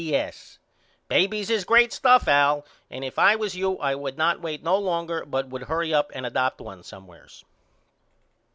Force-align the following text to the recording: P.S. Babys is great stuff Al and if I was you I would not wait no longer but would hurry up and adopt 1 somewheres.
P.S. 0.01 0.57
Babys 1.09 1.51
is 1.51 1.63
great 1.63 1.93
stuff 1.93 2.27
Al 2.27 2.65
and 2.89 3.03
if 3.05 3.19
I 3.19 3.35
was 3.35 3.55
you 3.55 3.77
I 3.77 3.93
would 3.93 4.17
not 4.17 4.41
wait 4.41 4.63
no 4.63 4.75
longer 4.75 5.23
but 5.27 5.49
would 5.49 5.65
hurry 5.65 5.93
up 5.93 6.09
and 6.15 6.25
adopt 6.25 6.59
1 6.59 6.81
somewheres. 6.81 7.45